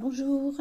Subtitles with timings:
[0.00, 0.54] Bonjour,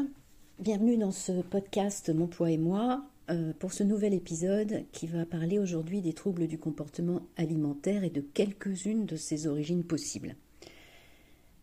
[0.58, 5.28] bienvenue dans ce podcast Mon poids et moi euh, pour ce nouvel épisode qui va
[5.28, 10.36] parler aujourd'hui des troubles du comportement alimentaire et de quelques-unes de ses origines possibles.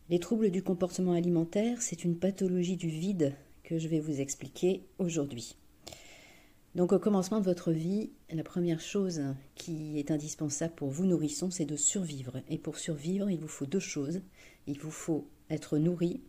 [0.08, 3.34] Les troubles du comportement alimentaire, c'est une pathologie du vide
[3.64, 5.56] que je vais vous expliquer aujourd'hui.
[6.76, 9.20] Donc au commencement de votre vie, la première chose
[9.56, 12.40] qui est indispensable pour vous nourrissons, c'est de survivre.
[12.48, 14.20] Et pour survivre, il vous faut deux choses.
[14.68, 16.20] Il vous faut être nourri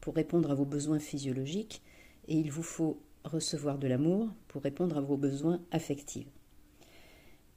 [0.00, 1.82] pour répondre à vos besoins physiologiques
[2.28, 6.28] et il vous faut recevoir de l'amour pour répondre à vos besoins affectifs.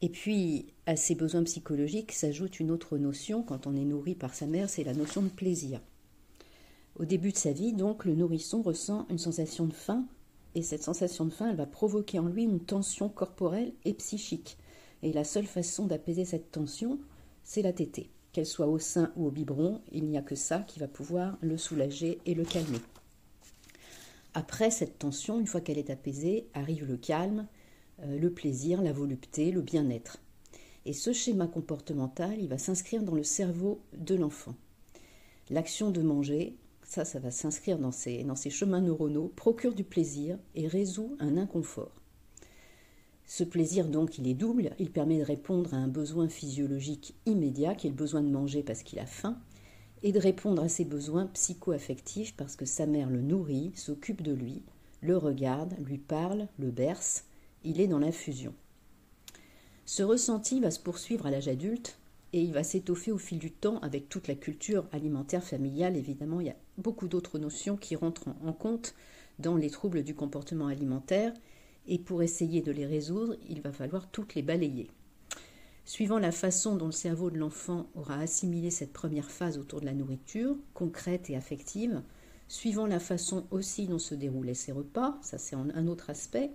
[0.01, 4.33] Et puis, à ces besoins psychologiques s'ajoute une autre notion quand on est nourri par
[4.33, 5.79] sa mère, c'est la notion de plaisir.
[6.95, 10.05] Au début de sa vie, donc, le nourrisson ressent une sensation de faim,
[10.55, 14.57] et cette sensation de faim, elle va provoquer en lui une tension corporelle et psychique.
[15.01, 16.99] Et la seule façon d'apaiser cette tension,
[17.43, 20.59] c'est la tétée qu'elle soit au sein ou au biberon, il n'y a que ça
[20.59, 22.81] qui va pouvoir le soulager et le calmer.
[24.33, 27.47] Après cette tension, une fois qu'elle est apaisée, arrive le calme,
[28.01, 30.17] euh, le plaisir, la volupté, le bien-être.
[30.85, 34.55] Et ce schéma comportemental, il va s'inscrire dans le cerveau de l'enfant.
[35.49, 37.91] L'action de manger, ça, ça va s'inscrire dans
[38.25, 42.02] dans ces chemins neuronaux, procure du plaisir et résout un inconfort.
[43.35, 47.73] Ce plaisir donc, il est double, il permet de répondre à un besoin physiologique immédiat,
[47.73, 49.39] qui est le besoin de manger parce qu'il a faim,
[50.03, 54.33] et de répondre à ses besoins psycho-affectifs parce que sa mère le nourrit, s'occupe de
[54.33, 54.61] lui,
[55.01, 57.25] le regarde, lui parle, le berce,
[57.63, 58.53] il est dans l'infusion.
[59.87, 61.97] Ce ressenti va se poursuivre à l'âge adulte
[62.33, 65.97] et il va s'étoffer au fil du temps avec toute la culture alimentaire familiale.
[65.97, 68.93] Évidemment, il y a beaucoup d'autres notions qui rentrent en compte
[69.39, 71.33] dans les troubles du comportement alimentaire
[71.87, 74.89] et pour essayer de les résoudre, il va falloir toutes les balayer.
[75.85, 79.85] Suivant la façon dont le cerveau de l'enfant aura assimilé cette première phase autour de
[79.85, 82.01] la nourriture, concrète et affective,
[82.47, 86.51] suivant la façon aussi dont se déroulaient ses repas, ça c'est un autre aspect,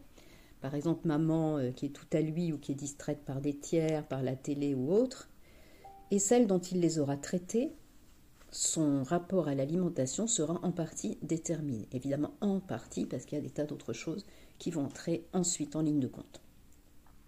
[0.60, 3.54] par exemple maman euh, qui est tout à lui ou qui est distraite par des
[3.54, 5.28] tiers, par la télé ou autre,
[6.10, 7.72] et celle dont il les aura traités,
[8.50, 11.86] son rapport à l'alimentation sera en partie déterminé.
[11.92, 14.24] Évidemment en partie parce qu'il y a des tas d'autres choses
[14.58, 16.40] qui vont entrer ensuite en ligne de compte.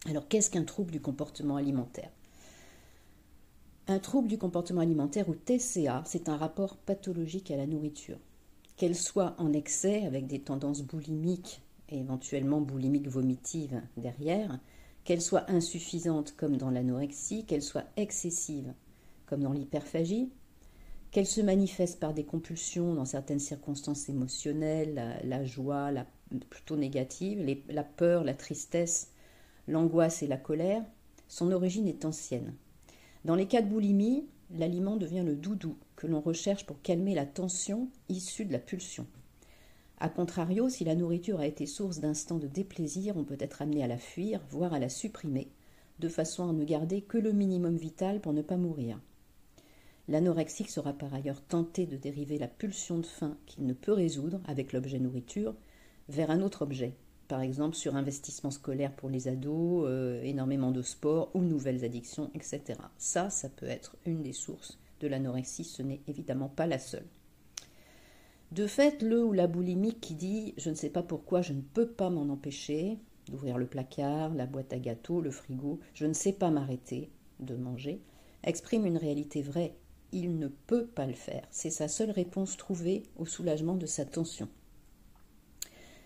[0.08, 2.10] Alors qu'est-ce qu'un trouble du comportement alimentaire?
[3.86, 8.18] Un trouble du comportement alimentaire ou TCA, c'est un rapport pathologique à la nourriture.
[8.76, 14.58] Qu'elle soit en excès avec des tendances boulimiques et éventuellement boulimiques vomitives derrière,
[15.04, 18.72] qu'elle soit insuffisante comme dans l'anorexie, qu'elle soit excessive
[19.26, 20.30] comme dans l'hyperphagie,
[21.10, 26.06] qu'elle se manifeste par des compulsions dans certaines circonstances émotionnelles, la, joie, la
[26.48, 29.12] plutôt négative, la peur, la tristesse,
[29.68, 30.84] l'angoisse et la colère,
[31.28, 32.54] son origine est ancienne.
[33.24, 37.26] Dans les cas de boulimie, l'aliment devient le doudou que l'on recherche pour calmer la
[37.26, 39.06] tension issue de la pulsion.
[39.98, 43.84] A contrario, si la nourriture a été source d'instants de déplaisir, on peut être amené
[43.84, 45.50] à la fuir, voire à la supprimer,
[45.98, 48.98] de façon à ne garder que le minimum vital pour ne pas mourir.
[50.08, 54.40] L'anorexique sera par ailleurs tenté de dériver la pulsion de faim qu'il ne peut résoudre
[54.46, 55.54] avec l'objet nourriture
[56.10, 56.96] vers un autre objet,
[57.28, 62.30] par exemple sur investissement scolaire pour les ados, euh, énormément de sport ou nouvelles addictions,
[62.34, 62.80] etc.
[62.98, 67.06] Ça, ça peut être une des sources de l'anorexie, ce n'est évidemment pas la seule.
[68.52, 71.62] De fait, le ou la boulimique qui dit je ne sais pas pourquoi je ne
[71.62, 76.12] peux pas m'en empêcher d'ouvrir le placard, la boîte à gâteaux, le frigo, je ne
[76.12, 78.02] sais pas m'arrêter de manger,
[78.42, 79.76] exprime une réalité vraie.
[80.10, 81.46] Il ne peut pas le faire.
[81.52, 84.48] C'est sa seule réponse trouvée au soulagement de sa tension.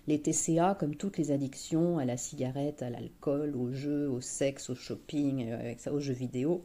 [0.06, 4.68] Les TCA, comme toutes les addictions à la cigarette, à l'alcool, au jeu, au sexe,
[4.68, 6.64] au shopping, euh, aux jeux vidéo,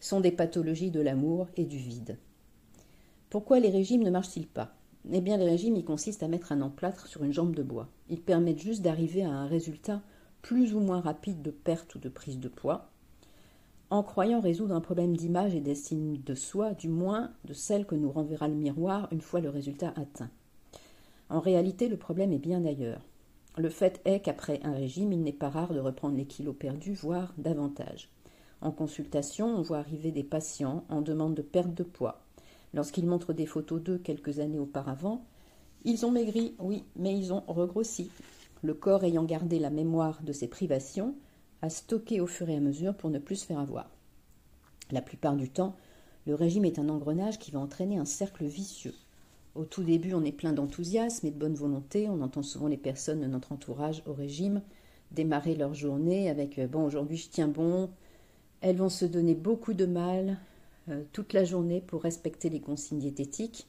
[0.00, 2.18] sont des pathologies de l'amour et du vide.
[3.28, 4.74] Pourquoi les régimes ne marchent-ils pas?
[5.12, 7.88] Eh bien, les régimes, ils consistent à mettre un emplâtre sur une jambe de bois.
[8.08, 10.02] Ils permettent juste d'arriver à un résultat
[10.40, 12.90] plus ou moins rapide de perte ou de prise de poids,
[13.90, 17.94] en croyant résoudre un problème d'image et d'estime de soi, du moins de celle que
[17.94, 20.30] nous renverra le miroir une fois le résultat atteint.
[21.30, 23.06] En réalité, le problème est bien ailleurs.
[23.56, 26.94] Le fait est qu'après un régime, il n'est pas rare de reprendre les kilos perdus,
[26.94, 28.10] voire davantage.
[28.60, 32.20] En consultation, on voit arriver des patients en demande de perte de poids.
[32.74, 35.24] Lorsqu'ils montrent des photos d'eux quelques années auparavant,
[35.84, 38.10] ils ont maigri, oui, mais ils ont regrossi.
[38.62, 41.14] Le corps ayant gardé la mémoire de ses privations,
[41.62, 43.90] a stocké au fur et à mesure pour ne plus se faire avoir.
[44.90, 45.76] La plupart du temps,
[46.26, 48.94] le régime est un engrenage qui va entraîner un cercle vicieux.
[49.54, 52.08] Au tout début, on est plein d'enthousiasme et de bonne volonté.
[52.08, 54.62] On entend souvent les personnes de notre entourage au régime
[55.10, 57.90] démarrer leur journée avec euh, Bon, aujourd'hui je tiens bon.
[58.60, 60.38] Elles vont se donner beaucoup de mal
[60.88, 63.66] euh, toute la journée pour respecter les consignes diététiques.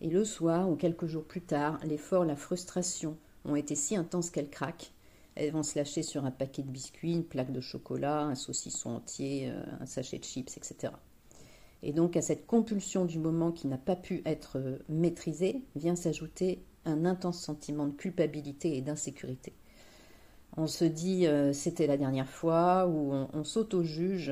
[0.00, 4.30] Et le soir ou quelques jours plus tard, l'effort, la frustration ont été si intenses
[4.30, 4.92] qu'elles craquent.
[5.34, 8.90] Elles vont se lâcher sur un paquet de biscuits, une plaque de chocolat, un saucisson
[8.90, 10.92] entier, euh, un sachet de chips, etc.
[11.82, 15.96] Et donc à cette compulsion du moment qui n'a pas pu être euh, maîtrisée vient
[15.96, 19.52] s'ajouter un intense sentiment de culpabilité et d'insécurité.
[20.56, 24.28] On se dit euh, c'était la dernière fois, ou on, s'auto-juge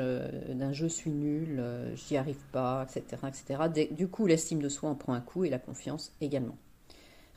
[0.49, 1.62] d'un je suis nul,
[1.94, 3.23] j'y arrive pas, etc.
[3.26, 3.87] etc.
[3.91, 6.58] Du coup, l'estime de soi en prend un coup et la confiance également.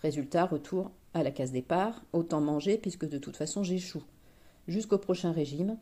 [0.01, 4.03] Résultat, retour à la case départ, autant manger puisque de toute façon j'échoue.
[4.67, 5.77] Jusqu'au prochain régime,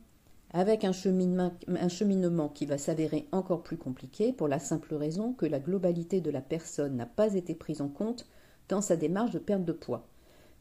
[0.54, 5.60] avec un cheminement, qui va s'avérer encore plus compliqué pour la simple raison que la
[5.60, 8.28] globalité de la personne n'a pas été prise en compte
[8.68, 10.08] dans sa démarche de perte de poids.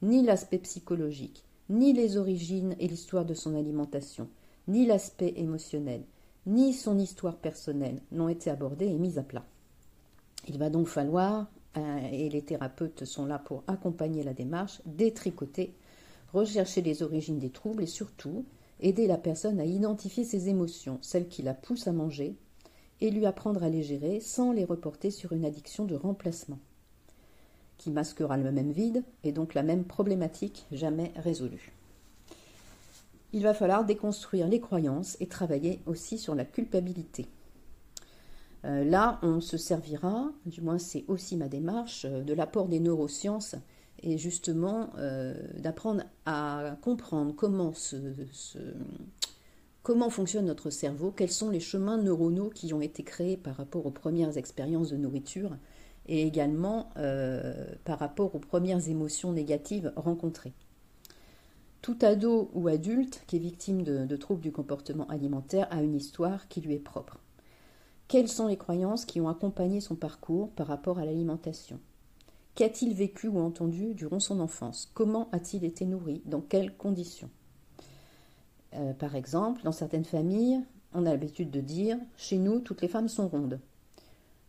[0.03, 4.29] Ni l'aspect psychologique, ni les origines et l'histoire de son alimentation,
[4.69, 6.05] ni l'aspect émotionnel,
[6.47, 9.45] ni son histoire personnelle n'ont été abordés et mis à plat.
[10.49, 15.75] Il va donc falloir euh, et les thérapeutes sont là pour accompagner la démarche, détricoter,
[16.33, 18.45] rechercher les origines des troubles et surtout
[18.81, 22.37] aider la personne à identifier ses émotions, celles qui la poussent à manger,
[23.01, 26.59] et lui apprendre à les gérer sans les reporter sur une addiction de remplacement,
[27.79, 31.73] qui masquera le même vide et donc la même problématique jamais résolue.
[33.33, 37.27] Il va falloir déconstruire les croyances et travailler aussi sur la culpabilité.
[38.65, 42.81] Euh, là, on se servira, du moins c'est aussi ma démarche, euh, de l'apport des
[42.81, 43.55] neurosciences
[44.03, 47.73] et justement euh, d'apprendre à comprendre comment,
[49.83, 53.87] comment fonctionne notre cerveau, quels sont les chemins neuronaux qui ont été créés par rapport
[53.87, 55.57] aux premières expériences de nourriture
[56.07, 56.91] et également
[57.85, 60.55] par rapport aux premières émotions négatives rencontrées.
[61.83, 66.49] Tout ado ou adulte qui est victime de troubles du comportement alimentaire a une histoire
[66.49, 67.19] qui lui est propre.
[68.11, 71.79] Quelles sont les croyances qui ont accompagné son parcours par rapport à l'alimentation?
[72.55, 74.91] Qu'a-t-il vécu ou entendu durant son enfance?
[74.95, 76.23] Comment a-t-il été nourri?
[76.27, 77.31] Dans quelles conditions?
[78.75, 80.61] Euh, Par exemple, dans certaines familles,
[80.93, 83.61] on a l'habitude de dire Chez nous, toutes les femmes sont rondes.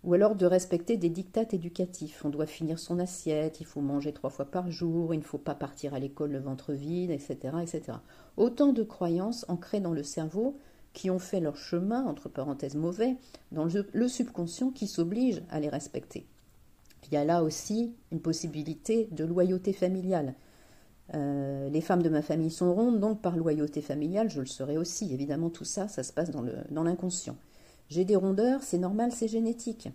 [0.04, 2.26] Ou alors de respecter des dictats éducatifs.
[2.26, 5.38] On doit finir son assiette, il faut manger trois fois par jour, il ne faut
[5.38, 8.00] pas partir à l'école le ventre vide, etc., etc.
[8.36, 10.58] Autant de croyances ancrées dans le cerveau
[10.94, 13.16] qui ont fait leur chemin, entre parenthèses mauvais,
[13.52, 16.26] dans le, subconscient qui s'oblige à les respecter.
[17.08, 20.36] Il y a là aussi une possibilité de loyauté familiale.
[21.14, 24.78] Euh, les femmes de ma famille sont rondes, donc par loyauté familiale, je le serai
[24.78, 25.14] aussi.
[25.14, 27.36] Évidemment, tout ça, ça se passe dans l'inconscient.
[27.90, 29.90] J'ai des rondeurs, c'est normal, c'est génétique.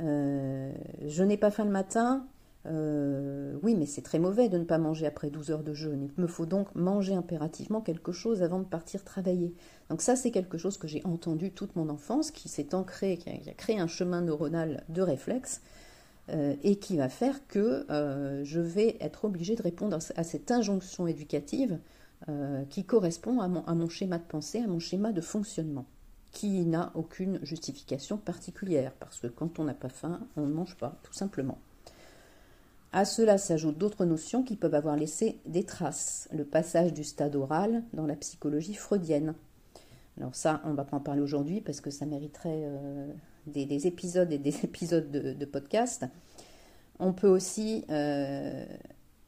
[0.00, 0.72] Euh,
[1.06, 2.26] je n'ai pas faim le matin,
[2.66, 6.08] euh, oui, mais c'est très mauvais de ne pas manger après 12 heures de jeûne.
[6.16, 9.54] Il me faut donc manger impérativement quelque chose avant de partir travailler.
[9.90, 13.28] Donc ça, c'est quelque chose que j'ai entendu toute mon enfance, qui s'est ancré, qui
[13.28, 15.60] a, créé un chemin neuronal de réflexe,
[16.28, 20.50] euh, et qui va faire que euh, je vais être obligée de répondre à cette
[20.50, 21.78] injonction éducative
[22.70, 25.86] qui correspond à mon schéma de pensée, à mon schéma de fonctionnement,
[26.30, 30.76] qui n'a aucune justification particulière, parce que quand on n'a pas faim, on ne mange
[30.76, 31.58] pas, tout simplement.
[32.92, 36.28] À cela s'ajoutent d'autres notions qui peuvent avoir laissé des traces.
[36.30, 39.34] Le passage du stade oral dans la psychologie freudienne.
[40.18, 42.68] Alors ça, on ne va pas en parler aujourd'hui parce que ça mériterait
[43.46, 46.04] des, épisodes et des épisodes de, podcast.
[46.98, 48.64] On peut aussi euh,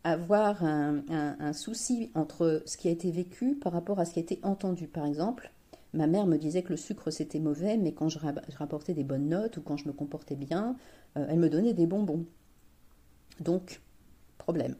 [0.05, 4.23] avoir un, souci entre ce qui a été vécu par rapport à ce qui a
[4.23, 4.87] été entendu.
[4.87, 5.51] Par exemple,
[5.93, 8.19] ma mère me disait que le sucre c'était mauvais, mais quand je,
[8.57, 10.77] rapportais des bonnes notes ou quand je me comportais bien,
[11.17, 12.27] euh, elle me donnait des bonbons.
[13.41, 13.81] Donc,
[14.39, 14.77] problème.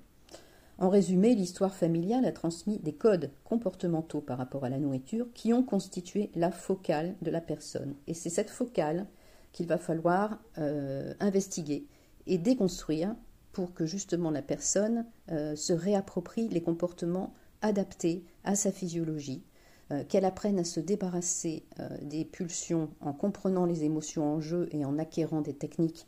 [0.79, 5.53] En résumé, l'histoire familiale a transmis des codes comportementaux par rapport à la nourriture qui
[5.53, 7.95] ont constitué la focale de la personne.
[8.09, 9.07] Et c'est cette focale
[9.55, 11.87] qu'il va falloir euh, investiguer
[12.27, 13.15] et déconstruire
[13.53, 17.33] pour que justement la personne euh, se réapproprie les comportements
[17.63, 19.45] adaptés à sa physiologie,
[19.93, 21.65] euh, qu'elle apprenne à se débarrasser
[22.03, 26.07] des pulsions en comprenant les émotions en jeu et en acquérant des techniques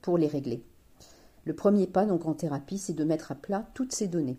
[0.00, 0.64] pour les régler.
[1.44, 4.38] Le premier pas donc en thérapie, c'est de mettre à plat toutes ces données.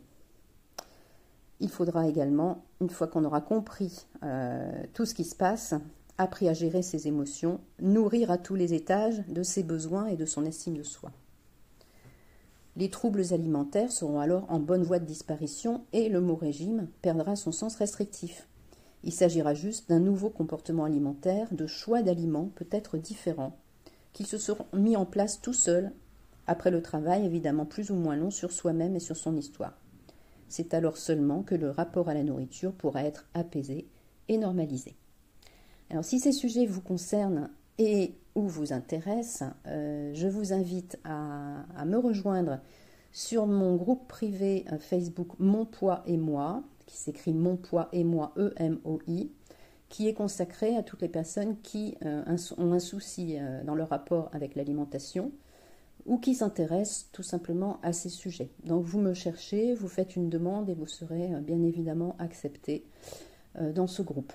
[1.59, 4.07] Il faudra également, une fois qu'on aura compris
[4.93, 5.75] tout ce qui se passe,
[6.17, 10.25] appris à gérer ses émotions, nourrir à tous les étages de ses besoins et de
[10.25, 11.11] son estime de soi.
[12.77, 17.35] Les troubles alimentaires seront alors en bonne voie de disparition et le mot régime perdra
[17.35, 18.47] son sens restrictif.
[19.03, 23.55] Il s'agira juste d'un nouveau comportement alimentaire, de choix d'aliments peut-être différents,
[24.13, 25.91] qui se seront mis en place tout seuls
[26.47, 29.77] après le travail évidemment plus ou moins long sur soi-même et sur son histoire.
[30.47, 33.87] C'est alors seulement que le rapport à la nourriture pourra être apaisé
[34.27, 34.95] et normalisé.
[35.89, 41.85] Alors si ces sujets vous concernent et ou vous intéresse, euh, je vous invite à,
[41.85, 42.59] me rejoindre
[43.11, 48.03] sur mon groupe privé euh, Facebook Mon poids et moi, qui s'écrit Mon poids et
[48.03, 49.31] moi E-M-O-I,
[49.87, 52.23] qui est consacré à toutes les personnes qui euh,
[52.57, 55.31] ont un souci dans leur rapport avec l'alimentation
[56.05, 58.49] ou qui s'intéressent tout simplement à ces sujets.
[58.65, 62.85] Donc vous me cherchez, vous faites une demande et vous serez bien évidemment accepté
[63.73, 64.33] dans ce groupe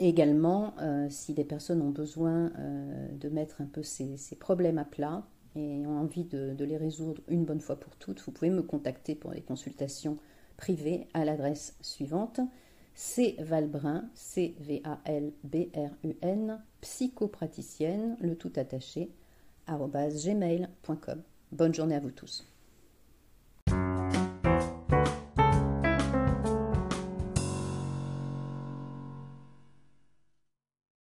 [0.00, 4.84] également, euh, si des personnes ont besoin euh, de mettre un peu ces, problèmes à
[4.84, 5.24] plat
[5.56, 9.14] et ont envie de, les résoudre une bonne fois pour toutes, vous pouvez me contacter
[9.14, 10.18] pour des consultations
[10.56, 12.40] privées à l'adresse suivante
[12.94, 14.90] cvalbrun, C-V-A-L-B-R-U-N,
[16.80, 19.12] psychopraticienne, le tout attaché,
[19.68, 21.22] gmail.com.
[21.52, 22.44] Bonne journée à vous tous.